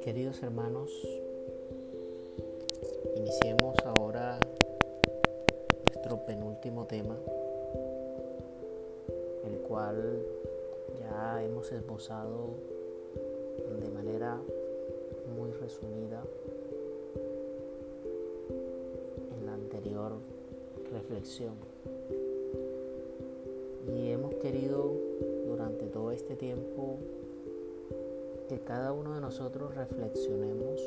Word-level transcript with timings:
Queridos 0.00 0.42
hermanos, 0.42 0.90
iniciemos 3.16 3.76
ahora 3.84 4.40
nuestro 5.86 6.24
penúltimo 6.24 6.86
tema, 6.86 7.14
el 9.44 9.58
cual 9.68 10.24
ya 10.98 11.44
hemos 11.44 11.70
esbozado 11.72 12.54
de 13.82 13.90
manera 13.90 14.40
muy 15.36 15.50
resumida 15.52 16.22
en 18.48 19.44
la 19.44 19.52
anterior 19.52 20.12
reflexión. 20.90 21.74
Querido 24.44 24.92
durante 25.46 25.86
todo 25.86 26.10
este 26.10 26.36
tiempo 26.36 26.98
que 28.46 28.60
cada 28.60 28.92
uno 28.92 29.14
de 29.14 29.20
nosotros 29.22 29.74
reflexionemos 29.74 30.82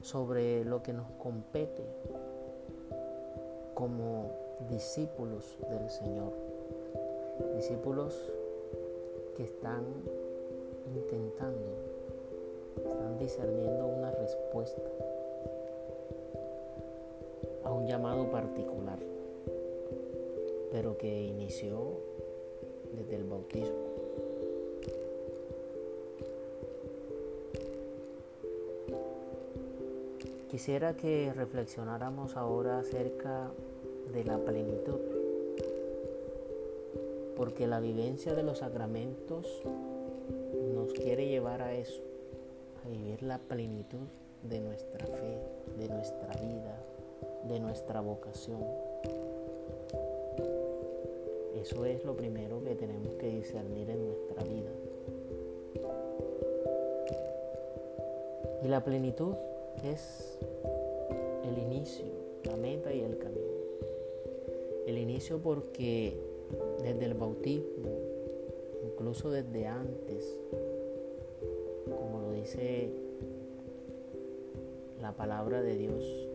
sobre 0.00 0.64
lo 0.64 0.82
que 0.82 0.94
nos 0.94 1.10
compete 1.18 1.84
como 3.74 4.30
discípulos 4.70 5.58
del 5.68 5.90
Señor, 5.90 6.32
discípulos 7.54 8.32
que 9.36 9.44
están 9.44 9.84
intentando, 10.96 11.68
están 12.82 13.18
discerniendo 13.18 13.88
una 13.88 14.10
respuesta 14.10 14.80
a 17.62 17.70
un 17.70 17.86
llamado 17.86 18.30
particular, 18.30 18.98
pero 20.74 20.98
que 20.98 21.22
inició 21.22 22.00
desde 22.96 23.14
el 23.14 23.22
bautismo. 23.22 23.70
Quisiera 30.50 30.96
que 30.96 31.32
reflexionáramos 31.32 32.36
ahora 32.36 32.80
acerca 32.80 33.52
de 34.12 34.24
la 34.24 34.36
plenitud, 34.38 34.98
porque 37.36 37.68
la 37.68 37.78
vivencia 37.78 38.34
de 38.34 38.42
los 38.42 38.58
sacramentos 38.58 39.46
nos 40.74 40.92
quiere 40.92 41.28
llevar 41.28 41.62
a 41.62 41.72
eso, 41.72 42.02
a 42.84 42.88
vivir 42.88 43.22
la 43.22 43.38
plenitud 43.38 44.08
de 44.42 44.58
nuestra 44.58 45.06
fe, 45.06 45.38
de 45.78 45.88
nuestra 45.88 46.34
vida, 46.40 46.82
de 47.48 47.60
nuestra 47.60 48.00
vocación. 48.00 48.93
Eso 51.64 51.86
es 51.86 52.04
lo 52.04 52.14
primero 52.14 52.62
que 52.62 52.74
tenemos 52.74 53.14
que 53.14 53.26
discernir 53.26 53.88
en 53.88 54.06
nuestra 54.06 54.44
vida. 54.44 54.70
Y 58.62 58.68
la 58.68 58.84
plenitud 58.84 59.32
es 59.82 60.38
el 61.42 61.56
inicio, 61.56 62.04
la 62.44 62.58
meta 62.58 62.92
y 62.92 63.00
el 63.00 63.16
camino. 63.16 63.40
El 64.86 64.98
inicio 64.98 65.38
porque 65.38 66.20
desde 66.82 67.06
el 67.06 67.14
bautismo, 67.14 67.98
incluso 68.84 69.30
desde 69.30 69.66
antes, 69.66 70.38
como 71.86 72.20
lo 72.26 72.32
dice 72.32 72.90
la 75.00 75.16
palabra 75.16 75.62
de 75.62 75.78
Dios, 75.78 76.28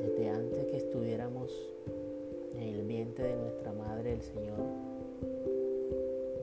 desde 0.00 0.28
antes 0.28 0.64
que 0.66 0.76
estuviéramos 0.76 1.50
de 3.22 3.36
nuestra 3.36 3.72
madre, 3.72 4.12
el 4.12 4.22
Señor 4.22 4.58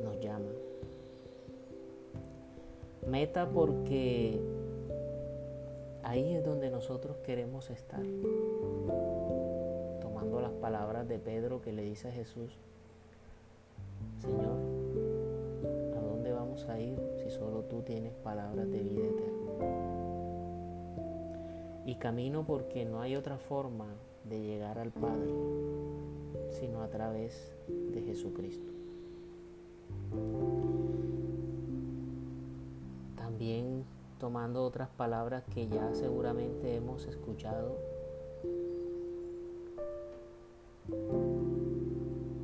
nos 0.04 0.20
llama. 0.20 0.52
Meta 3.08 3.50
porque 3.50 4.40
Ahí 6.06 6.36
es 6.36 6.46
donde 6.46 6.70
nosotros 6.70 7.18
queremos 7.26 7.72
estar. 7.72 8.04
Tomando 10.02 10.40
las 10.40 10.54
palabras 10.54 11.08
de 11.08 11.18
Pedro 11.18 11.64
que 11.64 11.74
le 11.74 11.82
dice 11.82 12.10
a 12.10 12.12
Jesús, 12.12 12.52
Señor, 14.22 14.56
¿a 15.98 16.00
dónde 16.00 16.32
vamos 16.32 16.70
a 16.70 16.80
ir 16.80 17.02
si 17.18 17.32
solo 17.32 17.64
tú 17.64 17.82
tienes 17.82 18.14
palabras 18.14 18.70
de 18.70 18.84
vida 18.84 19.04
eterna? 19.04 19.52
Y 21.88 21.96
camino 21.96 22.46
porque 22.46 22.86
no 22.86 23.02
hay 23.02 23.16
otra 23.16 23.40
forma 23.40 23.88
de 24.26 24.40
llegar 24.42 24.78
al 24.78 24.92
Padre 24.92 25.34
sino 26.56 26.82
a 26.82 26.88
través 26.88 27.54
de 27.68 28.02
Jesucristo. 28.02 28.72
También 33.16 33.84
tomando 34.20 34.64
otras 34.64 34.90
palabras 34.90 35.44
que 35.54 35.68
ya 35.68 35.94
seguramente 35.94 36.76
hemos 36.76 37.06
escuchado. 37.06 37.78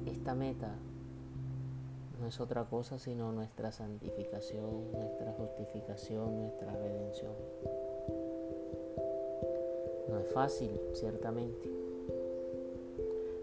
Esta 0.05 0.35
meta 0.35 0.75
no 2.19 2.27
es 2.27 2.39
otra 2.39 2.65
cosa 2.65 2.99
sino 2.99 3.31
nuestra 3.31 3.71
santificación, 3.71 4.91
nuestra 4.91 5.31
justificación, 5.33 6.41
nuestra 6.41 6.73
redención. 6.73 7.33
No 10.09 10.19
es 10.19 10.27
fácil, 10.33 10.79
ciertamente. 10.93 11.80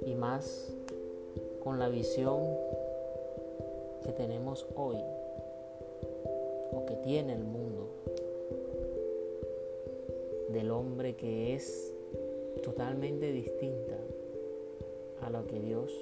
Y 0.05 0.15
más 0.15 0.73
con 1.63 1.79
la 1.79 1.89
visión 1.89 2.43
que 4.05 4.13
tenemos 4.13 4.67
hoy 4.75 4.97
o 6.73 6.85
que 6.87 6.95
tiene 6.97 7.35
el 7.35 7.45
mundo 7.45 7.89
del 10.51 10.71
hombre 10.71 11.15
que 11.15 11.55
es 11.55 11.93
totalmente 12.63 13.33
distinta 13.33 13.97
a 15.23 15.31
lo 15.31 15.47
que 15.47 15.61
Dios 15.61 15.93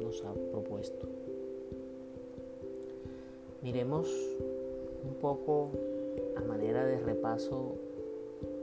nos 0.00 0.22
ha 0.24 0.32
propuesto. 0.50 1.06
Miremos 3.62 4.08
un 5.04 5.14
poco 5.20 5.70
a 6.36 6.40
manera 6.40 6.84
de 6.86 6.98
repaso 6.98 7.74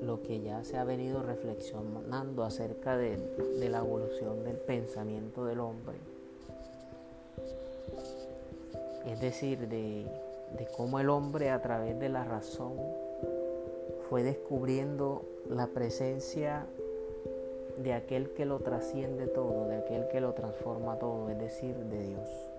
lo 0.05 0.21
que 0.21 0.41
ya 0.41 0.63
se 0.63 0.77
ha 0.77 0.83
venido 0.83 1.23
reflexionando 1.23 2.43
acerca 2.43 2.97
de, 2.97 3.17
la 3.69 3.79
evolución 3.79 4.43
del 4.43 4.57
pensamiento 4.57 5.45
del 5.45 5.59
hombre. 5.59 5.95
Es 9.05 9.19
decir, 9.19 9.67
de, 9.67 10.05
de 10.57 10.67
cómo 10.75 10.99
el 10.99 11.09
hombre 11.09 11.49
a 11.49 11.61
través 11.61 11.99
de 11.99 12.09
la 12.09 12.23
razón 12.23 12.73
fue 14.09 14.23
descubriendo 14.23 15.23
la 15.49 15.67
presencia 15.67 16.65
de 17.77 17.93
aquel 17.93 18.29
que 18.31 18.45
lo 18.45 18.59
trasciende 18.59 19.27
todo, 19.27 19.67
de 19.67 19.77
aquel 19.77 20.07
que 20.09 20.21
lo 20.21 20.33
transforma 20.33 20.97
todo, 20.99 21.29
es 21.29 21.39
decir, 21.39 21.75
de 21.75 22.07
Dios. 22.07 22.52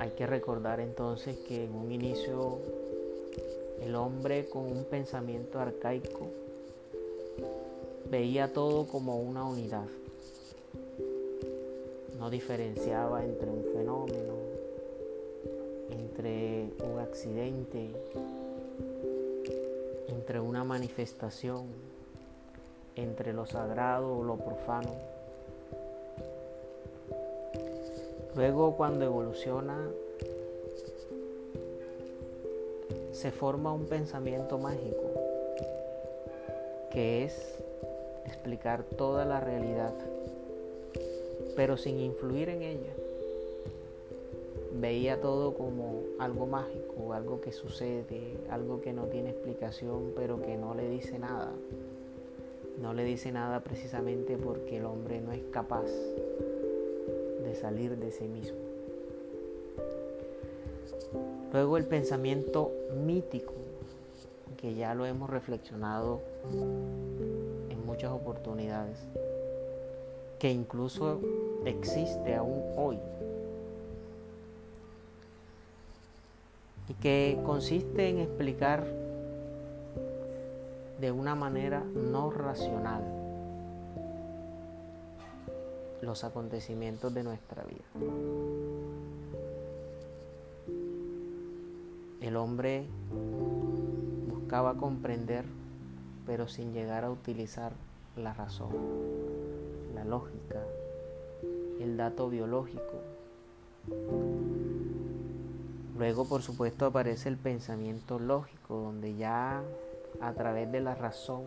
Hay 0.00 0.12
que 0.12 0.26
recordar 0.26 0.80
entonces 0.80 1.36
que 1.46 1.64
en 1.64 1.74
un 1.74 1.92
inicio 1.92 2.56
el 3.82 3.94
hombre 3.94 4.48
con 4.48 4.62
un 4.64 4.84
pensamiento 4.84 5.58
arcaico 5.60 6.26
veía 8.10 8.50
todo 8.54 8.86
como 8.86 9.18
una 9.18 9.44
unidad. 9.44 9.84
No 12.18 12.30
diferenciaba 12.30 13.22
entre 13.22 13.50
un 13.50 13.64
fenómeno, 13.74 14.34
entre 15.90 16.70
un 16.82 16.98
accidente, 16.98 17.90
entre 20.08 20.40
una 20.40 20.64
manifestación, 20.64 21.66
entre 22.96 23.34
lo 23.34 23.44
sagrado 23.44 24.16
o 24.16 24.24
lo 24.24 24.36
profano. 24.36 25.19
Luego 28.40 28.74
cuando 28.74 29.04
evoluciona 29.04 29.90
se 33.12 33.32
forma 33.32 33.70
un 33.70 33.84
pensamiento 33.84 34.56
mágico 34.56 35.10
que 36.90 37.24
es 37.24 37.58
explicar 38.24 38.82
toda 38.82 39.26
la 39.26 39.40
realidad, 39.40 39.92
pero 41.54 41.76
sin 41.76 42.00
influir 42.00 42.48
en 42.48 42.62
ella 42.62 42.94
veía 44.72 45.20
todo 45.20 45.52
como 45.52 46.00
algo 46.18 46.46
mágico, 46.46 47.12
algo 47.12 47.42
que 47.42 47.52
sucede, 47.52 48.38
algo 48.48 48.80
que 48.80 48.94
no 48.94 49.04
tiene 49.04 49.32
explicación, 49.32 50.14
pero 50.16 50.40
que 50.40 50.56
no 50.56 50.74
le 50.74 50.88
dice 50.88 51.18
nada. 51.18 51.52
No 52.80 52.94
le 52.94 53.04
dice 53.04 53.32
nada 53.32 53.60
precisamente 53.60 54.38
porque 54.38 54.78
el 54.78 54.86
hombre 54.86 55.20
no 55.20 55.30
es 55.32 55.42
capaz 55.52 55.90
salir 57.54 57.96
de 57.96 58.10
sí 58.10 58.24
mismo. 58.28 58.58
Luego 61.52 61.76
el 61.76 61.86
pensamiento 61.86 62.72
mítico, 63.04 63.54
que 64.56 64.74
ya 64.74 64.94
lo 64.94 65.04
hemos 65.06 65.28
reflexionado 65.28 66.20
en 67.68 67.84
muchas 67.84 68.12
oportunidades, 68.12 68.98
que 70.38 70.50
incluso 70.50 71.20
existe 71.64 72.34
aún 72.34 72.62
hoy 72.76 72.98
y 76.88 76.94
que 76.94 77.38
consiste 77.44 78.08
en 78.08 78.18
explicar 78.18 78.84
de 81.00 81.10
una 81.10 81.34
manera 81.34 81.82
no 81.94 82.30
racional 82.30 83.19
los 86.02 86.24
acontecimientos 86.24 87.12
de 87.12 87.22
nuestra 87.22 87.64
vida. 87.64 87.84
El 92.20 92.36
hombre 92.36 92.86
buscaba 94.28 94.76
comprender, 94.76 95.44
pero 96.26 96.48
sin 96.48 96.72
llegar 96.72 97.04
a 97.04 97.10
utilizar 97.10 97.72
la 98.16 98.34
razón, 98.34 98.70
la 99.94 100.04
lógica, 100.04 100.62
el 101.80 101.96
dato 101.96 102.28
biológico. 102.28 103.00
Luego, 105.96 106.24
por 106.26 106.42
supuesto, 106.42 106.86
aparece 106.86 107.28
el 107.28 107.36
pensamiento 107.36 108.18
lógico, 108.18 108.76
donde 108.76 109.16
ya 109.16 109.62
a 110.20 110.32
través 110.32 110.70
de 110.72 110.80
la 110.80 110.94
razón 110.94 111.44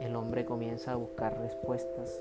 el 0.00 0.14
hombre 0.16 0.44
comienza 0.44 0.92
a 0.92 0.96
buscar 0.96 1.38
respuestas 1.38 2.20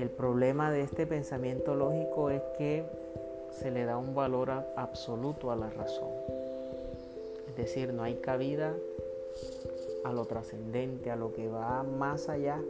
El 0.00 0.08
problema 0.08 0.72
de 0.72 0.80
este 0.80 1.06
pensamiento 1.06 1.74
lógico 1.74 2.30
es 2.30 2.40
que 2.56 2.84
se 3.50 3.70
le 3.70 3.84
da 3.84 3.98
un 3.98 4.14
valor 4.14 4.50
absoluto 4.74 5.50
a 5.50 5.56
la 5.56 5.68
razón. 5.68 6.08
Es 7.46 7.54
decir, 7.54 7.92
no 7.92 8.02
hay 8.02 8.14
cabida 8.14 8.74
a 10.02 10.12
lo 10.14 10.24
trascendente, 10.24 11.10
a 11.10 11.16
lo 11.16 11.34
que 11.34 11.48
va 11.48 11.82
más 11.82 12.30
allá 12.30 12.62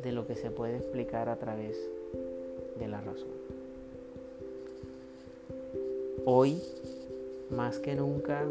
de 0.00 0.12
lo 0.12 0.28
que 0.28 0.36
se 0.36 0.52
puede 0.52 0.76
explicar 0.76 1.28
a 1.28 1.34
través 1.40 1.76
de 2.78 2.86
la 2.86 3.00
razón. 3.00 3.32
Hoy, 6.24 6.62
más 7.50 7.80
que 7.80 7.96
nunca, 7.96 8.44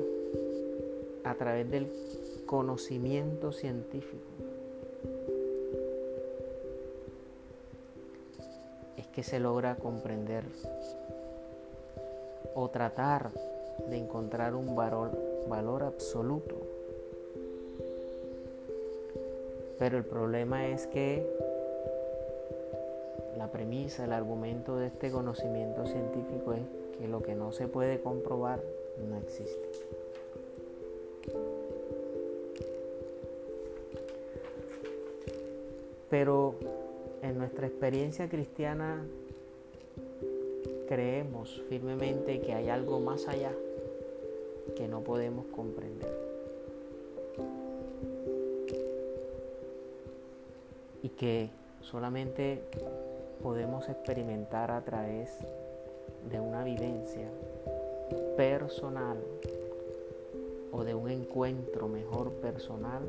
a 1.23 1.35
través 1.35 1.71
del 1.71 1.88
conocimiento 2.45 3.53
científico, 3.53 4.49
que 9.19 9.24
se 9.24 9.42
logra 9.42 9.75
comprender 9.75 10.45
o 12.56 12.69
tratar 12.69 13.31
de 13.89 13.98
encontrar 13.98 14.56
un 14.56 14.77
valor, 14.77 15.12
valor 15.50 15.83
absoluto. 15.83 16.56
Pero 19.77 19.98
el 19.98 20.06
problema 20.06 20.68
es 20.68 20.88
que 20.88 21.30
la 23.38 23.51
premisa, 23.51 24.06
el 24.06 24.13
argumento 24.13 24.77
de 24.77 24.88
este 24.88 25.12
conocimiento 25.12 25.86
científico 25.86 26.54
es 26.54 26.62
que 26.98 27.10
lo 27.10 27.22
que 27.22 27.36
no 27.36 27.51
se 27.51 27.68
puede 27.68 28.00
comprobar 28.00 28.62
no 29.06 29.18
existe. 29.18 29.69
Pero 36.10 36.56
en 37.29 37.37
nuestra 37.37 37.67
experiencia 37.67 38.27
cristiana 38.27 39.05
creemos 40.87 41.61
firmemente 41.69 42.41
que 42.41 42.53
hay 42.53 42.69
algo 42.69 42.99
más 42.99 43.27
allá 43.27 43.51
que 44.75 44.87
no 44.87 45.01
podemos 45.01 45.45
comprender. 45.47 46.09
Y 51.03 51.09
que 51.09 51.49
solamente 51.81 52.63
podemos 53.43 53.87
experimentar 53.89 54.71
a 54.71 54.81
través 54.81 55.29
de 56.31 56.39
una 56.39 56.63
vivencia 56.63 57.27
personal 58.35 59.17
o 60.71 60.83
de 60.83 60.95
un 60.95 61.09
encuentro 61.09 61.87
mejor 61.87 62.31
personal 62.33 63.03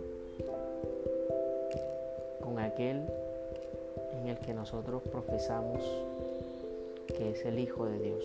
con 2.42 2.58
aquel 2.58 3.06
en 4.12 4.28
el 4.28 4.38
que 4.38 4.54
nosotros 4.54 5.02
profesamos 5.10 5.82
que 7.06 7.30
es 7.30 7.44
el 7.44 7.58
Hijo 7.58 7.86
de 7.86 7.98
Dios. 7.98 8.24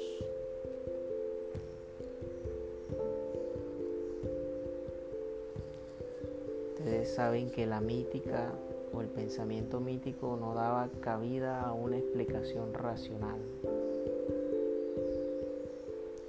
Ustedes 6.73 7.15
saben 7.15 7.49
que 7.49 7.65
la 7.65 7.81
mítica 7.81 8.51
o 8.93 9.01
el 9.01 9.07
pensamiento 9.07 9.79
mítico 9.79 10.37
no 10.39 10.53
daba 10.53 10.89
cabida 11.01 11.61
a 11.61 11.73
una 11.73 11.97
explicación 11.97 12.73
racional. 12.73 13.39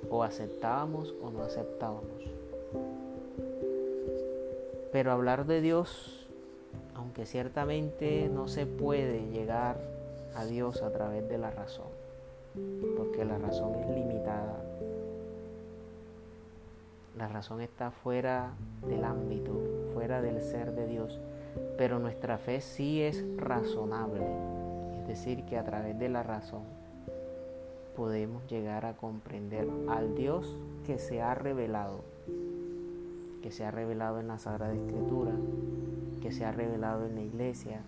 O 0.09 0.23
aceptábamos 0.23 1.15
o 1.23 1.31
no 1.31 1.43
aceptábamos. 1.43 2.23
Pero 4.93 5.13
hablar 5.13 5.47
de 5.47 5.61
Dios 5.61 6.16
que 7.17 7.25
ciertamente 7.25 8.29
no 8.29 8.47
se 8.47 8.67
puede 8.67 9.31
llegar 9.31 9.79
a 10.35 10.45
Dios 10.45 10.83
a 10.83 10.93
través 10.93 11.27
de 11.31 11.39
la 11.39 11.51
razón, 11.51 11.87
porque 12.95 13.25
la 13.25 13.39
razón 13.39 13.75
es 13.77 13.89
limitada. 13.89 14.63
La 17.17 17.27
razón 17.29 17.63
está 17.63 17.91
fuera 17.91 18.51
del 18.87 19.03
ámbito, 19.03 19.59
fuera 19.95 20.21
del 20.21 20.43
ser 20.43 20.73
de 20.73 20.87
Dios, 20.87 21.19
pero 21.79 21.99
nuestra 21.99 22.37
fe 22.37 22.61
sí 22.61 23.01
es 23.01 23.25
razonable, 23.39 24.27
es 25.01 25.09
decir, 25.09 25.47
que 25.47 25.57
a 25.57 25.65
través 25.65 25.99
de 25.99 26.11
la 26.11 26.23
razón 26.23 26.65
podemos 27.97 28.47
llegar 28.47 28.85
a 28.85 28.93
comprender 28.93 29.67
al 29.89 30.15
Dios 30.15 30.55
que 30.85 30.99
se 30.99 31.23
ha 31.23 31.35
revelado, 31.35 32.03
que 33.47 33.53
se 33.53 33.65
ha 33.65 33.71
revelado 33.71 34.19
en 34.19 34.27
la 34.27 34.41
Sagrada 34.41 34.75
Escritura, 34.75 35.31
que 36.21 36.33
se 36.33 36.45
ha 36.45 36.51
revelado 36.51 37.07
en 37.07 37.15
la 37.15 37.21
iglesia, 37.21 37.81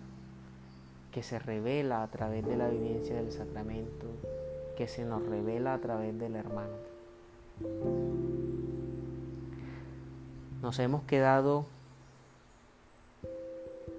que 1.11 1.21
se 1.21 1.37
revela 1.37 2.01
a 2.01 2.07
través 2.07 2.45
de 2.45 2.55
la 2.55 2.69
vivencia 2.69 3.17
del 3.17 3.29
sacramento, 3.33 4.05
que 4.77 4.87
se 4.87 5.03
nos 5.03 5.21
revela 5.25 5.73
a 5.73 5.79
través 5.79 6.17
del 6.17 6.37
hermano. 6.37 6.71
Nos 10.61 10.79
hemos 10.79 11.03
quedado 11.03 11.65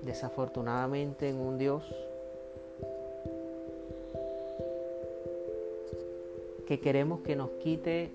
desafortunadamente 0.03 1.29
en 1.29 1.37
un 1.37 1.59
Dios 1.59 1.85
que 6.67 6.81
queremos 6.81 7.21
que 7.21 7.37
nos 7.37 7.51
quite 7.63 8.15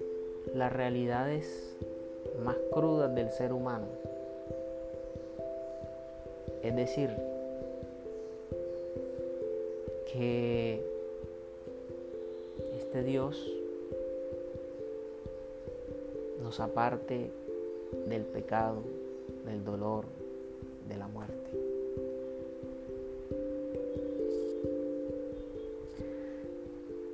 las 0.55 0.74
realidades 0.74 1.77
más 2.44 2.56
crudas 2.72 3.13
del 3.13 3.30
ser 3.32 3.54
humano 3.54 3.86
es 6.65 6.75
decir, 6.75 7.12
que 10.12 10.84
este 12.80 13.04
Dios 13.04 13.39
nos 16.42 16.60
aparte 16.60 17.30
del 18.08 18.24
pecado, 18.24 18.77
del 19.46 19.63
dolor, 19.63 20.06
de 20.89 20.98
la 20.98 21.08
muerte. 21.08 21.36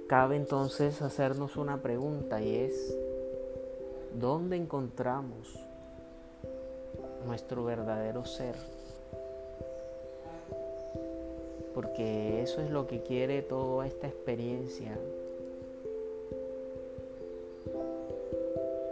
Cabe 0.07 0.37
entonces 0.37 1.01
hacernos 1.01 1.57
una 1.57 1.81
pregunta 1.81 2.41
y 2.41 2.55
es, 2.55 2.97
¿dónde 4.21 4.55
encontramos 4.55 5.59
nuestro 7.25 7.65
verdadero 7.65 8.23
ser? 8.25 8.55
porque 11.73 12.41
eso 12.41 12.61
es 12.61 12.69
lo 12.69 12.87
que 12.87 13.01
quiere 13.01 13.41
toda 13.41 13.87
esta 13.87 14.07
experiencia, 14.07 14.97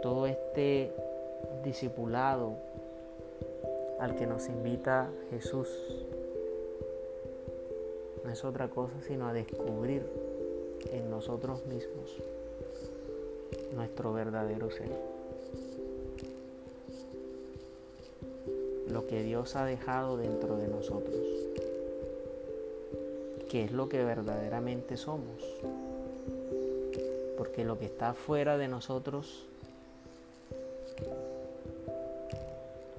todo 0.02 0.26
este 0.26 0.92
discipulado 1.62 2.54
al 3.98 4.14
que 4.14 4.26
nos 4.26 4.48
invita 4.48 5.10
Jesús. 5.30 5.68
No 8.24 8.30
es 8.30 8.44
otra 8.44 8.68
cosa 8.68 8.94
sino 9.06 9.28
a 9.28 9.32
descubrir 9.32 10.02
en 10.92 11.10
nosotros 11.10 11.66
mismos 11.66 12.16
nuestro 13.74 14.12
verdadero 14.12 14.70
ser. 14.70 15.19
Lo 18.90 19.06
que 19.06 19.22
Dios 19.22 19.56
ha 19.56 19.64
dejado 19.64 20.16
dentro 20.16 20.56
de 20.56 20.68
nosotros 20.68 21.16
qué 23.50 23.64
es 23.64 23.72
lo 23.72 23.88
que 23.88 24.04
verdaderamente 24.04 24.96
somos. 24.96 25.42
Porque 27.36 27.64
lo 27.64 27.78
que 27.78 27.86
está 27.86 28.14
fuera 28.14 28.56
de 28.56 28.68
nosotros 28.68 29.44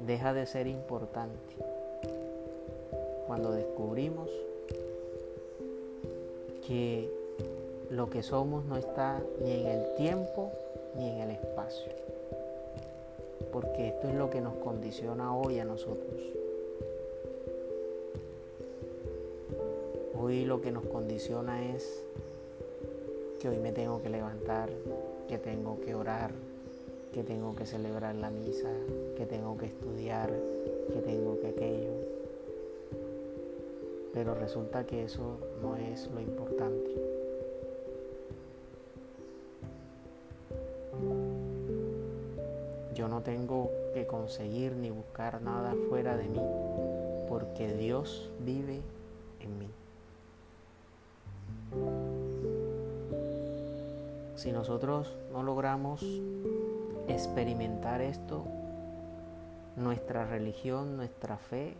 deja 0.05 0.33
de 0.33 0.45
ser 0.45 0.67
importante 0.67 1.55
cuando 3.27 3.53
descubrimos 3.53 4.29
que 6.67 7.09
lo 7.89 8.09
que 8.09 8.21
somos 8.21 8.65
no 8.65 8.75
está 8.75 9.21
ni 9.41 9.53
en 9.53 9.67
el 9.67 9.95
tiempo 9.95 10.51
ni 10.97 11.11
en 11.11 11.17
el 11.21 11.31
espacio. 11.31 11.93
Porque 13.51 13.89
esto 13.89 14.07
es 14.07 14.15
lo 14.15 14.29
que 14.29 14.41
nos 14.41 14.55
condiciona 14.55 15.35
hoy 15.35 15.59
a 15.59 15.65
nosotros. 15.65 16.21
Hoy 20.19 20.45
lo 20.45 20.61
que 20.61 20.71
nos 20.71 20.85
condiciona 20.85 21.73
es 21.73 22.03
que 23.39 23.49
hoy 23.49 23.57
me 23.57 23.71
tengo 23.71 24.01
que 24.01 24.09
levantar, 24.09 24.69
que 25.27 25.37
tengo 25.37 25.79
que 25.81 25.95
orar, 25.95 26.31
que 27.13 27.23
tengo 27.23 27.55
que 27.55 27.65
celebrar 27.65 28.15
la 28.15 28.29
misa, 28.29 28.69
que 29.17 29.25
tengo 29.25 29.57
que 29.57 29.65
estudiar, 29.65 30.31
que 30.93 31.01
tengo 31.01 31.39
que 31.39 31.47
aquello. 31.47 31.91
Pero 34.13 34.35
resulta 34.35 34.85
que 34.85 35.03
eso 35.03 35.37
no 35.61 35.75
es 35.75 36.09
lo 36.11 36.21
importante. 36.21 37.20
Conseguir 44.31 44.77
ni 44.77 44.89
buscar 44.89 45.41
nada 45.41 45.75
fuera 45.89 46.15
de 46.15 46.23
mí, 46.23 46.39
porque 47.27 47.73
Dios 47.73 48.29
vive 48.39 48.79
en 49.41 49.59
mí. 49.59 49.67
Si 54.37 54.53
nosotros 54.53 55.13
no 55.33 55.43
logramos 55.43 56.01
experimentar 57.09 57.99
esto, 57.99 58.45
nuestra 59.75 60.25
religión, 60.25 60.95
nuestra 60.95 61.35
fe 61.35 61.73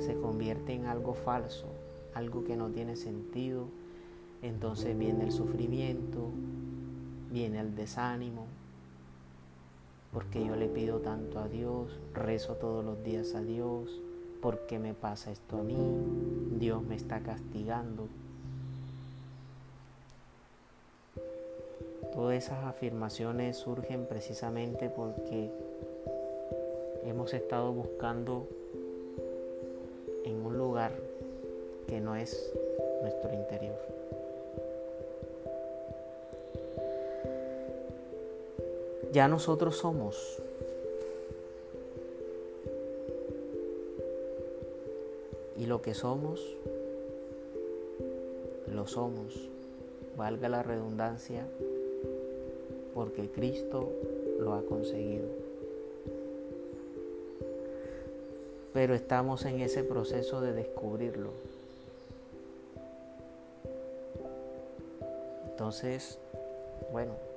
se 0.00 0.20
convierte 0.20 0.74
en 0.74 0.84
algo 0.84 1.14
falso, 1.14 1.64
algo 2.12 2.44
que 2.44 2.56
no 2.56 2.68
tiene 2.68 2.94
sentido. 2.94 3.68
Entonces 4.42 4.98
viene 4.98 5.24
el 5.24 5.32
sufrimiento, 5.32 6.28
viene 7.30 7.60
el 7.60 7.74
desánimo, 7.74 8.44
porque 10.12 10.44
yo 10.44 10.56
le 10.56 10.68
pido 10.68 10.98
tanto 11.00 11.38
a 11.38 11.48
Dios, 11.48 11.98
rezo 12.14 12.54
todos 12.54 12.84
los 12.84 13.02
días 13.04 13.34
a 13.34 13.42
Dios, 13.42 14.00
porque 14.40 14.78
me 14.78 14.94
pasa 14.94 15.30
esto 15.30 15.58
a 15.58 15.62
mí, 15.62 15.76
Dios 16.58 16.82
me 16.82 16.96
está 16.96 17.20
castigando. 17.20 18.08
Todas 22.12 22.36
esas 22.36 22.64
afirmaciones 22.64 23.56
surgen 23.56 24.06
precisamente 24.06 24.88
porque 24.88 25.50
hemos 27.04 27.32
estado 27.34 27.72
buscando 27.72 28.48
en 30.24 30.44
un 30.44 30.58
lugar 30.58 30.92
que 31.86 32.00
no 32.00 32.16
es 32.16 32.52
nuestro 33.02 33.32
interior. 33.32 33.78
Ya 39.12 39.26
nosotros 39.26 39.76
somos 39.76 40.38
y 45.56 45.66
lo 45.66 45.82
que 45.82 45.94
somos, 45.94 46.40
lo 48.72 48.86
somos, 48.86 49.34
valga 50.16 50.48
la 50.48 50.62
redundancia, 50.62 51.46
porque 52.94 53.28
Cristo 53.28 53.90
lo 54.38 54.52
ha 54.54 54.62
conseguido. 54.62 55.26
Pero 58.72 58.94
estamos 58.94 59.44
en 59.46 59.60
ese 59.60 59.82
proceso 59.82 60.40
de 60.40 60.52
descubrirlo. 60.52 61.30
Entonces, 65.46 66.18
bueno, 66.92 67.27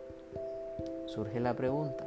surge 1.11 1.41
la 1.41 1.53
pregunta, 1.53 2.05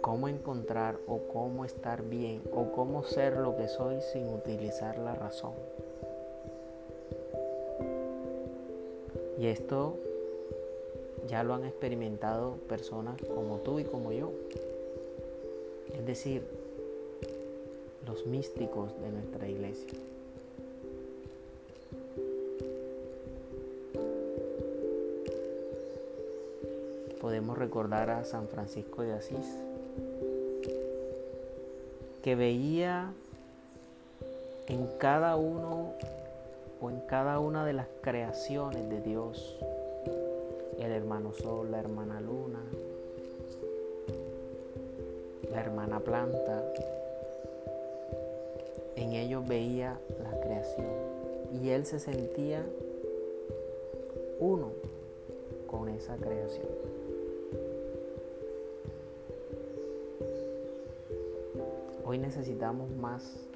¿cómo 0.00 0.28
encontrar 0.28 0.98
o 1.08 1.18
cómo 1.32 1.64
estar 1.64 2.04
bien 2.04 2.42
o 2.54 2.70
cómo 2.70 3.02
ser 3.02 3.36
lo 3.36 3.56
que 3.56 3.66
soy 3.66 4.00
sin 4.12 4.28
utilizar 4.28 4.98
la 4.98 5.16
razón? 5.16 5.54
Y 9.36 9.46
esto 9.46 9.96
ya 11.26 11.42
lo 11.42 11.54
han 11.54 11.64
experimentado 11.64 12.54
personas 12.68 13.20
como 13.34 13.58
tú 13.58 13.80
y 13.80 13.84
como 13.84 14.12
yo. 14.12 14.30
Es 15.92 16.06
decir, 16.06 16.44
los 18.06 18.26
místicos 18.26 18.92
de 19.02 19.10
nuestra 19.10 19.48
iglesia. 19.48 19.98
Podemos 27.26 27.58
recordar 27.58 28.08
a 28.08 28.24
San 28.24 28.46
Francisco 28.46 29.02
de 29.02 29.12
Asís, 29.12 29.58
que 32.22 32.36
veía 32.36 33.12
en 34.68 34.86
cada 35.00 35.34
uno 35.34 35.94
o 36.80 36.88
en 36.88 37.00
cada 37.00 37.40
una 37.40 37.66
de 37.66 37.72
las 37.72 37.88
creaciones 38.00 38.88
de 38.88 39.00
Dios 39.00 39.58
el 40.78 40.92
hermano 40.92 41.32
sol, 41.32 41.72
la 41.72 41.80
hermana 41.80 42.20
luna, 42.20 42.60
la 45.50 45.60
hermana 45.60 45.98
planta. 45.98 46.62
En 48.94 49.14
ellos 49.14 49.48
veía 49.48 49.98
la 50.22 50.40
creación 50.42 50.86
y 51.60 51.70
él 51.70 51.86
se 51.86 51.98
sentía 51.98 52.64
uno 54.38 54.68
con 55.66 55.88
esa 55.88 56.14
creación. 56.14 57.05
Hoy 62.08 62.18
necesitamos 62.18 62.88
más 62.92 63.48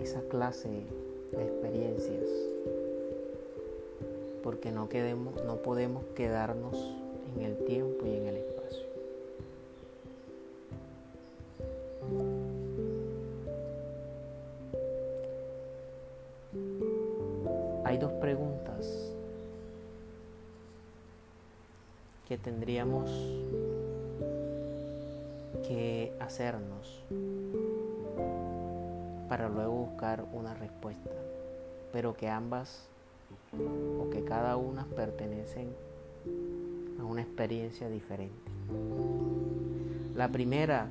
esa 0.00 0.20
clase 0.28 0.68
de 1.32 1.42
experiencias 1.42 2.30
porque 4.44 4.70
no, 4.70 4.88
no 5.44 5.56
podemos 5.56 6.04
quedarnos 6.14 6.76
en 7.34 7.42
el 7.42 7.56
tiempo 7.64 8.06
y 8.06 8.14
en 8.14 8.26
el 8.28 8.36
espacio. 8.36 8.55
Una 30.24 30.54
respuesta, 30.54 31.10
pero 31.92 32.16
que 32.16 32.28
ambas 32.28 32.88
o 34.00 34.10
que 34.10 34.24
cada 34.24 34.56
una 34.56 34.84
pertenecen 34.84 35.74
a 37.00 37.04
una 37.04 37.22
experiencia 37.22 37.88
diferente. 37.88 38.50
La 40.14 40.28
primera, 40.28 40.88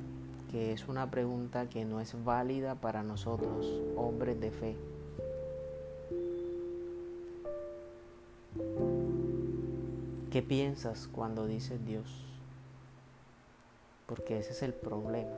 que 0.50 0.72
es 0.72 0.88
una 0.88 1.10
pregunta 1.10 1.68
que 1.68 1.84
no 1.84 2.00
es 2.00 2.24
válida 2.24 2.76
para 2.76 3.02
nosotros, 3.02 3.80
hombres 3.96 4.40
de 4.40 4.50
fe. 4.50 4.76
¿Qué 10.30 10.42
piensas 10.42 11.08
cuando 11.08 11.46
dices 11.46 11.84
Dios? 11.84 12.24
Porque 14.06 14.38
ese 14.38 14.52
es 14.52 14.62
el 14.62 14.74
problema. 14.74 15.34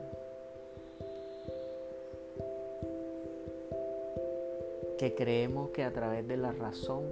Que 4.99 5.15
creemos 5.15 5.69
que 5.69 5.85
a 5.85 5.93
través 5.93 6.27
de 6.27 6.35
la 6.35 6.51
razón 6.51 7.03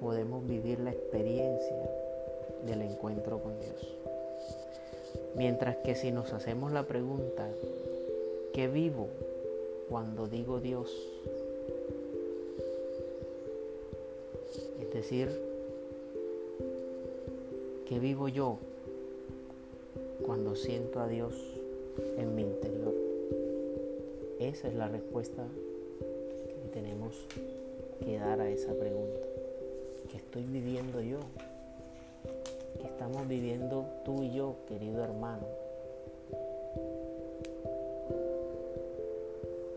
podemos 0.00 0.44
vivir 0.44 0.80
la 0.80 0.90
experiencia 0.90 1.88
del 2.66 2.82
encuentro 2.82 3.38
con 3.38 3.60
Dios. 3.60 3.94
Mientras 5.36 5.76
que 5.76 5.94
si 5.94 6.10
nos 6.10 6.32
hacemos 6.32 6.72
la 6.72 6.82
pregunta, 6.82 7.48
¿qué 8.52 8.66
vivo 8.66 9.06
cuando 9.88 10.26
digo 10.26 10.58
Dios? 10.58 10.90
Es 14.80 14.92
decir, 14.92 15.28
¿qué 17.88 18.00
vivo 18.00 18.26
yo 18.26 18.58
cuando 20.26 20.56
siento 20.56 20.98
a 20.98 21.06
Dios 21.06 21.34
en 22.18 22.34
mi 22.34 22.42
interior? 22.42 22.94
Esa 24.40 24.66
es 24.66 24.74
la 24.74 24.88
respuesta 24.88 25.46
tenemos 26.74 27.14
que 28.04 28.18
dar 28.18 28.40
a 28.40 28.50
esa 28.50 28.74
pregunta. 28.74 29.28
¿Qué 30.10 30.16
estoy 30.16 30.42
viviendo 30.42 31.00
yo? 31.00 31.20
¿Qué 32.80 32.86
estamos 32.86 33.28
viviendo 33.28 33.86
tú 34.04 34.24
y 34.24 34.34
yo, 34.34 34.56
querido 34.66 35.04
hermano? 35.04 35.46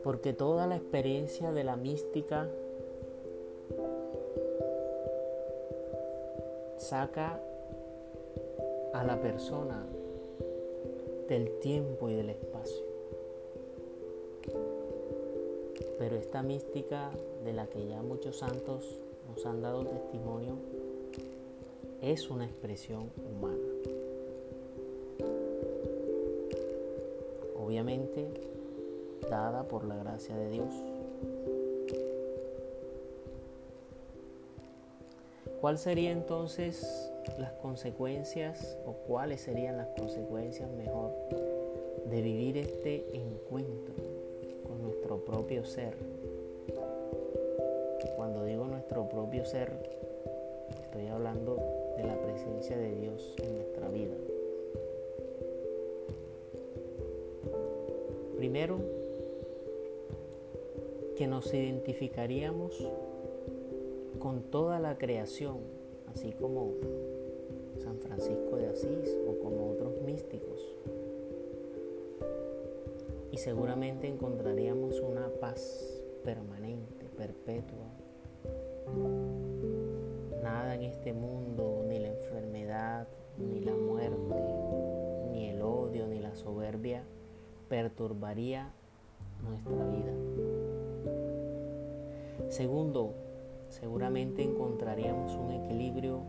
Porque 0.03 0.33
toda 0.33 0.65
la 0.65 0.77
experiencia 0.77 1.51
de 1.51 1.63
la 1.63 1.75
mística 1.75 2.49
saca 6.77 7.39
a 8.93 9.03
la 9.03 9.21
persona 9.21 9.85
del 11.29 11.59
tiempo 11.59 12.09
y 12.09 12.15
del 12.15 12.31
espacio. 12.31 12.86
Pero 15.97 16.15
esta 16.15 16.43
mística 16.43 17.11
de 17.43 17.53
la 17.53 17.67
que 17.67 17.87
ya 17.87 18.01
muchos 18.01 18.37
santos 18.37 18.99
nos 19.27 19.45
han 19.45 19.61
dado 19.61 19.85
testimonio 19.85 20.57
es 22.01 22.29
una 22.29 22.45
expresión 22.45 23.09
humana. 23.17 23.57
Obviamente 27.59 28.27
dada 29.29 29.63
por 29.63 29.85
la 29.85 29.95
gracia 29.95 30.35
de 30.35 30.49
Dios. 30.49 30.73
¿Cuál 35.59 35.79
sería 35.79 36.11
entonces 36.11 37.11
las 37.39 37.51
consecuencias 37.53 38.77
o 38.85 38.93
cuáles 39.07 39.41
serían 39.41 39.77
las 39.77 39.87
consecuencias 39.99 40.69
mejor 40.71 41.11
de 42.09 42.21
vivir 42.21 42.57
este 42.57 43.05
encuentro 43.17 44.06
propio 45.27 45.65
ser? 45.65 45.93
Cuando 48.15 48.45
digo 48.45 48.65
nuestro 48.65 49.07
propio 49.09 49.45
ser, 49.45 49.73
estoy 50.85 51.07
hablando 51.07 51.57
de 51.97 52.03
la 52.05 52.19
presencia 52.21 52.77
de 52.77 52.95
Dios 52.95 53.35
en 53.43 53.55
nuestra 53.55 53.89
vida. 53.89 54.15
Primero, 58.37 58.79
que 61.17 61.27
nos 61.27 61.53
identificaríamos 61.53 62.87
con 64.19 64.43
toda 64.43 64.79
la 64.79 64.97
creación, 64.97 65.57
así 66.13 66.31
como 66.31 66.71
San 67.79 67.99
Francisco 67.99 68.55
de 68.55 68.67
Asís 68.67 69.17
o 69.27 69.43
como 69.43 69.71
otros 69.71 70.01
místicos. 70.03 70.66
Y 73.37 73.39
seguramente 73.39 74.07
encontraríamos 74.07 74.99
una 74.99 75.29
paz 75.39 76.01
permanente, 76.23 77.05
perpetua. 77.15 77.85
Nada 80.41 80.73
en 80.73 80.81
este 80.81 81.13
mundo, 81.13 81.85
ni 81.87 81.99
la 81.99 82.07
enfermedad, 82.07 83.07
ni 83.37 83.59
la 83.59 83.75
muerte, 83.75 84.41
ni 85.31 85.49
el 85.49 85.61
odio, 85.61 86.07
ni 86.07 86.19
la 86.19 86.33
soberbia, 86.33 87.03
perturbaría 87.69 88.71
nuestra 89.47 89.85
vida. 89.85 90.13
Segundo, 92.49 93.13
seguramente 93.69 94.41
encontraríamos 94.41 95.35
un 95.35 95.51
equilibrio 95.51 96.21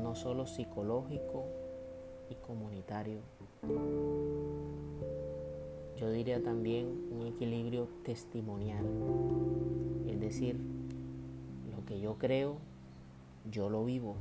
no 0.00 0.14
solo 0.14 0.46
psicológico 0.46 1.42
y 2.30 2.36
comunitario. 2.36 3.18
También 6.22 6.86
un 7.10 7.26
equilibrio 7.26 7.88
testimonial. 8.04 8.84
Es 10.06 10.20
decir, 10.20 10.56
lo 11.74 11.84
que 11.84 12.00
yo 12.00 12.16
creo, 12.16 12.58
yo 13.50 13.68
lo 13.68 13.84
vivo. 13.84 14.14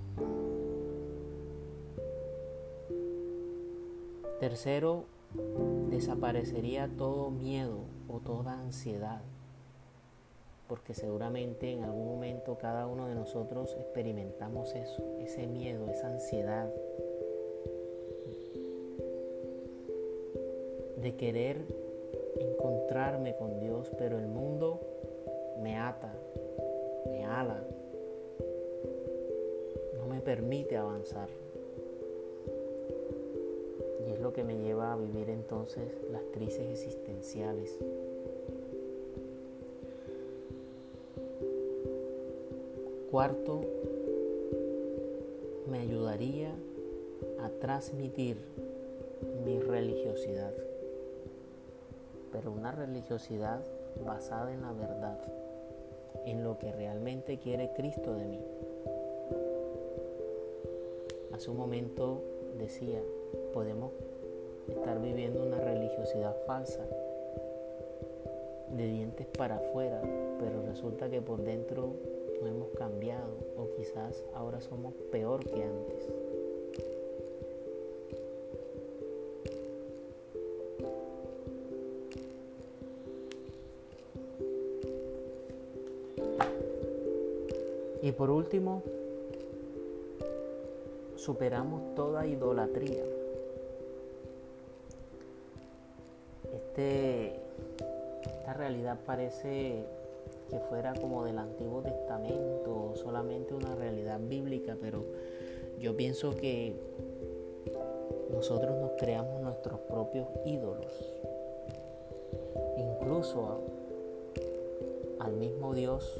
Tercero, 4.39 5.05
desaparecería 5.91 6.89
todo 6.97 7.29
miedo 7.29 7.81
o 8.09 8.19
toda 8.19 8.59
ansiedad 8.59 9.21
porque 10.67 10.93
seguramente 10.93 11.69
en 11.71 11.83
algún 11.83 12.05
momento 12.05 12.57
cada 12.57 12.87
uno 12.87 13.07
de 13.07 13.13
nosotros 13.13 13.75
experimentamos 13.77 14.73
eso, 14.73 15.03
ese 15.19 15.45
miedo, 15.45 15.89
esa 15.89 16.07
ansiedad 16.07 16.73
de 21.01 21.15
querer 21.17 21.90
encontrarme 22.41 23.35
con 23.35 23.59
Dios, 23.59 23.91
pero 23.97 24.17
el 24.17 24.27
mundo 24.27 24.79
me 25.61 25.77
ata, 25.77 26.13
me 27.07 27.25
ala, 27.25 27.63
no 29.97 30.07
me 30.07 30.21
permite 30.21 30.77
avanzar. 30.77 31.29
Y 34.07 34.13
es 34.13 34.19
lo 34.19 34.33
que 34.33 34.43
me 34.43 34.57
lleva 34.57 34.93
a 34.93 34.97
vivir 34.97 35.29
entonces 35.29 35.83
las 36.11 36.23
crisis 36.33 36.67
existenciales. 36.69 37.77
Cuarto, 43.11 43.61
me 45.69 45.79
ayudaría 45.79 46.53
a 47.41 47.49
transmitir 47.59 48.37
mi 49.45 49.59
religiosidad, 49.59 50.53
pero 52.31 52.51
una 52.51 52.71
religiosidad 52.71 53.61
basada 54.05 54.53
en 54.53 54.61
la 54.61 54.73
verdad, 54.73 55.19
en 56.25 56.43
lo 56.43 56.57
que 56.57 56.71
realmente 56.71 57.37
quiere 57.37 57.71
Cristo 57.73 58.13
de 58.13 58.25
mí. 58.25 58.41
Hace 61.33 61.49
un 61.49 61.57
momento 61.57 62.21
decía, 62.57 63.01
podemos 63.53 63.91
estar 64.67 65.01
viviendo 65.01 65.43
una 65.43 65.59
religiosidad 65.59 66.35
falsa, 66.45 66.85
de 68.75 68.87
dientes 68.87 69.27
para 69.37 69.57
afuera, 69.57 70.01
pero 70.39 70.61
resulta 70.61 71.09
que 71.09 71.21
por 71.21 71.43
dentro 71.43 71.93
no 72.41 72.47
hemos 72.47 72.69
cambiado 72.71 73.37
o 73.57 73.69
quizás 73.75 74.25
ahora 74.33 74.61
somos 74.61 74.93
peor 75.11 75.43
que 75.43 75.63
antes. 75.63 76.20
Y 88.01 88.11
por 88.11 88.31
último, 88.31 88.81
superamos 91.15 91.93
toda 91.93 92.25
idolatría. 92.25 93.03
Este, 96.51 97.35
esta 98.23 98.53
realidad 98.53 98.97
parece 99.05 99.85
que 100.49 100.59
fuera 100.67 100.93
como 100.95 101.23
del 101.23 101.37
Antiguo 101.37 101.81
Testamento, 101.81 102.93
solamente 102.95 103.53
una 103.53 103.75
realidad 103.75 104.19
bíblica, 104.19 104.75
pero 104.81 105.05
yo 105.79 105.95
pienso 105.95 106.35
que 106.35 106.73
nosotros 108.31 108.79
nos 108.79 108.91
creamos 108.97 109.41
nuestros 109.41 109.79
propios 109.81 110.27
ídolos. 110.45 110.91
Incluso 112.77 113.59
al 115.19 115.33
mismo 115.33 115.73
Dios 115.73 116.19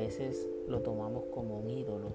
veces 0.00 0.48
lo 0.66 0.80
tomamos 0.80 1.24
como 1.26 1.58
un 1.58 1.70
ídolo. 1.70 2.08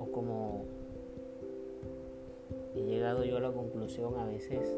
O 0.00 0.06
como 0.12 0.64
he 2.76 2.82
llegado 2.82 3.24
yo 3.24 3.38
a 3.38 3.40
la 3.40 3.52
conclusión 3.52 4.16
a 4.16 4.26
veces 4.26 4.76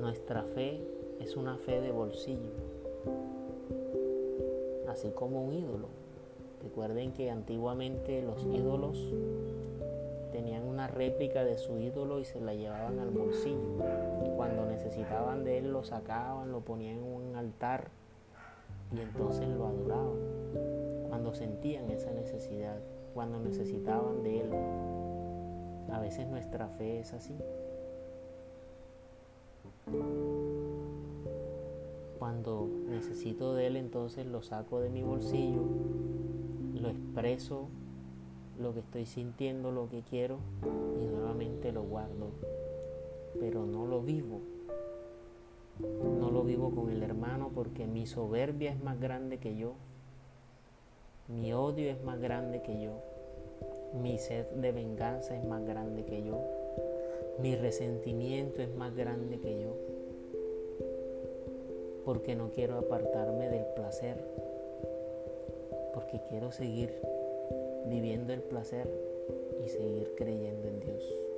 nuestra 0.00 0.44
fe 0.44 0.80
es 1.20 1.36
una 1.36 1.58
fe 1.58 1.80
de 1.80 1.92
bolsillo, 1.92 2.52
así 4.88 5.10
como 5.10 5.44
un 5.44 5.52
ídolo. 5.52 5.88
Recuerden 6.62 7.12
que 7.12 7.30
antiguamente 7.30 8.22
los 8.22 8.44
ídolos 8.46 9.12
tenían 10.32 10.64
una 10.64 10.88
réplica 10.88 11.44
de 11.44 11.58
su 11.58 11.78
ídolo 11.78 12.18
y 12.18 12.24
se 12.24 12.40
la 12.40 12.54
llevaban 12.54 12.98
al 12.98 13.10
bolsillo. 13.10 13.76
Cuando 14.36 14.66
necesitaban 14.66 15.44
de 15.44 15.58
él 15.58 15.70
lo 15.70 15.84
sacaban, 15.84 16.50
lo 16.50 16.60
ponían 16.62 16.96
en 16.96 17.04
un 17.04 17.11
altar 17.42 17.88
y 18.94 19.00
entonces 19.00 19.48
lo 19.48 19.66
adoraban. 19.66 20.16
Cuando 21.08 21.34
sentían 21.34 21.90
esa 21.90 22.10
necesidad, 22.12 22.78
cuando 23.14 23.38
necesitaban 23.40 24.22
de 24.22 24.40
él. 24.40 24.50
A 25.92 26.00
veces 26.00 26.26
nuestra 26.28 26.68
fe 26.68 27.00
es 27.00 27.12
así. 27.12 27.34
Cuando 32.18 32.68
necesito 32.88 33.54
de 33.54 33.66
él, 33.66 33.76
entonces 33.76 34.26
lo 34.26 34.42
saco 34.42 34.80
de 34.80 34.88
mi 34.88 35.02
bolsillo, 35.02 35.62
lo 36.80 36.88
expreso, 36.88 37.68
lo 38.58 38.72
que 38.72 38.80
estoy 38.80 39.06
sintiendo, 39.06 39.72
lo 39.72 39.88
que 39.88 40.02
quiero, 40.02 40.38
y 41.00 41.06
nuevamente 41.06 41.72
lo 41.72 41.82
guardo, 41.82 42.30
pero 43.40 43.66
no 43.66 43.86
lo 43.86 44.02
vivo. 44.02 44.40
No 45.82 46.30
lo 46.30 46.42
vivo 46.42 46.70
con 46.74 46.90
el 46.90 47.02
hermano 47.02 47.50
porque 47.54 47.86
mi 47.86 48.06
soberbia 48.06 48.70
es 48.70 48.82
más 48.82 49.00
grande 49.00 49.38
que 49.38 49.56
yo, 49.56 49.74
mi 51.28 51.52
odio 51.52 51.90
es 51.90 52.02
más 52.02 52.20
grande 52.20 52.62
que 52.62 52.80
yo, 52.80 52.92
mi 54.00 54.18
sed 54.18 54.46
de 54.50 54.72
venganza 54.72 55.36
es 55.36 55.44
más 55.44 55.64
grande 55.64 56.04
que 56.04 56.24
yo, 56.24 56.40
mi 57.40 57.56
resentimiento 57.56 58.62
es 58.62 58.74
más 58.74 58.94
grande 58.94 59.38
que 59.40 59.60
yo, 59.60 59.76
porque 62.04 62.34
no 62.34 62.50
quiero 62.50 62.78
apartarme 62.78 63.48
del 63.48 63.64
placer, 63.74 64.16
porque 65.94 66.20
quiero 66.28 66.52
seguir 66.52 66.94
viviendo 67.86 68.32
el 68.32 68.42
placer 68.42 68.88
y 69.64 69.68
seguir 69.68 70.14
creyendo 70.16 70.68
en 70.68 70.80
Dios. 70.80 71.31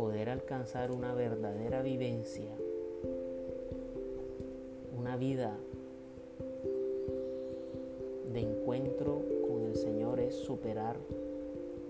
Poder 0.00 0.30
alcanzar 0.30 0.92
una 0.92 1.12
verdadera 1.12 1.82
vivencia, 1.82 2.48
una 4.96 5.14
vida 5.18 5.58
de 8.32 8.40
encuentro 8.40 9.20
con 9.46 9.66
el 9.66 9.76
Señor 9.76 10.18
es 10.20 10.34
superar 10.36 10.96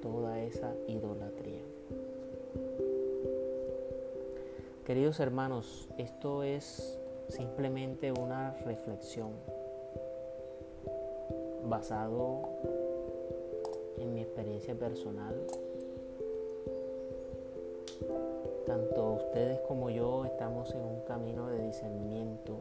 toda 0.02 0.42
esa 0.42 0.74
idolatría. 0.88 1.62
Queridos 4.84 5.20
hermanos, 5.20 5.88
esto 5.96 6.42
es 6.42 6.98
simplemente 7.28 8.10
una 8.10 8.56
reflexión 8.64 9.30
basado 11.64 12.42
en 13.98 14.12
mi 14.12 14.20
experiencia 14.20 14.74
personal. 14.74 15.36
Ustedes 19.30 19.60
como 19.60 19.90
yo 19.90 20.24
estamos 20.24 20.74
en 20.74 20.80
un 20.80 21.02
camino 21.06 21.48
de 21.50 21.64
discernimiento 21.64 22.58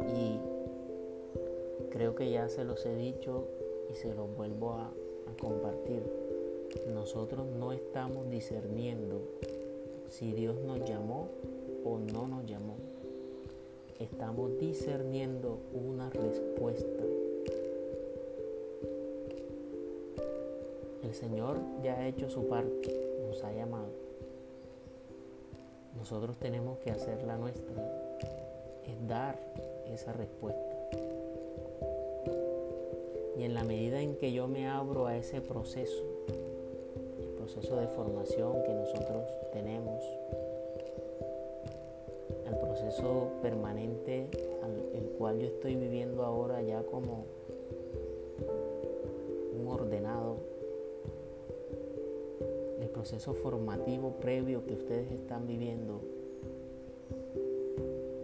y 0.00 0.40
creo 1.90 2.16
que 2.16 2.32
ya 2.32 2.48
se 2.48 2.64
los 2.64 2.84
he 2.84 2.96
dicho 2.96 3.44
y 3.92 3.94
se 3.94 4.12
los 4.12 4.34
vuelvo 4.36 4.72
a, 4.72 4.90
compartir. 5.40 6.02
Nosotros 6.92 7.46
no 7.58 7.72
estamos 7.72 8.28
discerniendo 8.30 9.22
si 10.08 10.32
Dios 10.32 10.56
nos 10.64 10.84
llamó 10.88 11.28
o 11.84 11.98
no 11.98 12.28
nos 12.28 12.46
llamó. 12.46 12.76
Estamos 13.98 14.58
discerniendo 14.58 15.58
una 15.72 16.10
respuesta 16.10 17.02
El 21.02 21.14
Señor 21.14 21.58
ya 21.82 21.94
ha 21.94 22.08
hecho 22.08 22.28
su 22.28 22.48
parte, 22.48 23.20
nos 23.28 23.42
ha 23.44 23.52
llamado. 23.52 24.03
Nosotros 25.96 26.36
tenemos 26.38 26.78
que 26.78 26.90
hacer 26.90 27.22
la 27.22 27.36
nuestra, 27.36 27.82
es 28.86 29.08
dar 29.08 29.38
esa 29.92 30.12
respuesta. 30.12 30.76
Y 33.36 33.42
en 33.44 33.54
la 33.54 33.64
medida 33.64 34.00
en 34.00 34.16
que 34.16 34.32
yo 34.32 34.46
me 34.46 34.68
abro 34.68 35.06
a 35.06 35.16
ese 35.16 35.40
proceso, 35.40 36.04
el 37.18 37.28
proceso 37.36 37.76
de 37.76 37.86
formación 37.88 38.62
que 38.62 38.74
nosotros 38.74 39.24
tenemos, 39.52 40.02
al 42.46 42.58
proceso 42.58 43.30
permanente 43.42 44.28
al 44.62 44.84
el 44.94 45.08
cual 45.18 45.38
yo 45.38 45.46
estoy 45.46 45.74
viviendo 45.74 46.24
ahora 46.24 46.62
ya 46.62 46.82
como 46.84 47.24
proceso 53.04 53.34
formativo 53.34 54.12
previo 54.12 54.64
que 54.64 54.72
ustedes 54.72 55.12
están 55.12 55.46
viviendo 55.46 56.00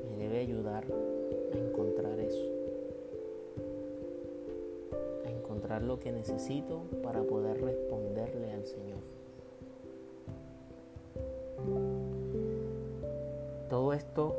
me 0.09 0.17
debe 0.17 0.39
ayudar 0.39 0.87
a 1.53 1.59
encontrar 1.59 2.19
eso, 2.19 2.49
a 5.27 5.31
encontrar 5.31 5.83
lo 5.83 6.01
que 6.01 6.13
necesito 6.13 6.81
para 7.03 7.23
poder 7.23 7.61
responderle 7.61 8.53
al 8.53 8.65
Señor. 8.65 9.01
Todo 13.69 13.93
esto 13.93 14.35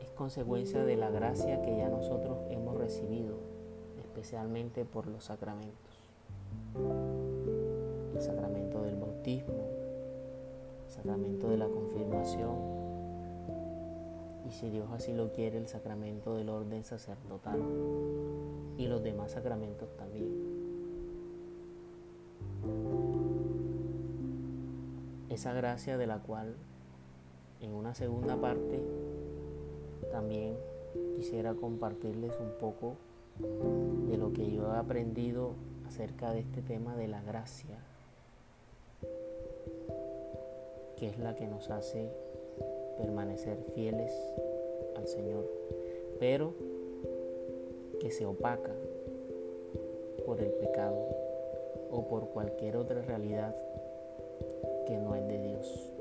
es 0.00 0.12
consecuencia 0.12 0.84
de 0.84 0.94
la 0.94 1.10
gracia 1.10 1.60
que 1.62 1.76
ya 1.76 1.88
nosotros 1.88 2.38
hemos 2.50 2.76
recibido, 2.76 3.34
especialmente 4.00 4.84
por 4.84 5.08
los 5.08 5.24
sacramentos 5.24 5.88
el 6.74 7.07
sacramento 8.20 8.82
del 8.82 8.96
bautismo, 8.96 9.64
el 10.86 10.92
sacramento 10.92 11.48
de 11.50 11.56
la 11.56 11.68
confirmación 11.68 12.78
y 14.48 14.52
si 14.52 14.70
Dios 14.70 14.88
así 14.92 15.12
lo 15.12 15.32
quiere, 15.32 15.58
el 15.58 15.68
sacramento 15.68 16.34
del 16.34 16.48
orden 16.48 16.82
sacerdotal 16.82 17.60
y 18.78 18.86
los 18.86 19.02
demás 19.02 19.32
sacramentos 19.32 19.94
también. 19.96 20.28
Esa 25.28 25.52
gracia 25.52 25.98
de 25.98 26.06
la 26.06 26.20
cual 26.20 26.56
en 27.60 27.74
una 27.74 27.94
segunda 27.94 28.36
parte 28.36 28.80
también 30.10 30.56
quisiera 31.16 31.54
compartirles 31.54 32.32
un 32.40 32.58
poco 32.58 32.96
de 34.08 34.16
lo 34.16 34.32
que 34.32 34.50
yo 34.50 34.72
he 34.72 34.78
aprendido 34.78 35.52
acerca 35.86 36.32
de 36.32 36.40
este 36.40 36.62
tema 36.62 36.96
de 36.96 37.08
la 37.08 37.22
gracia 37.22 37.78
que 40.98 41.08
es 41.08 41.18
la 41.18 41.34
que 41.34 41.46
nos 41.46 41.70
hace 41.70 42.10
permanecer 42.96 43.56
fieles 43.74 44.12
al 44.96 45.06
Señor, 45.06 45.48
pero 46.18 46.52
que 48.00 48.10
se 48.10 48.26
opaca 48.26 48.74
por 50.26 50.40
el 50.40 50.50
pecado 50.50 50.98
o 51.90 52.06
por 52.08 52.28
cualquier 52.30 52.76
otra 52.76 53.00
realidad 53.02 53.54
que 54.86 54.96
no 54.96 55.14
es 55.14 55.26
de 55.26 55.38
Dios. 55.38 55.97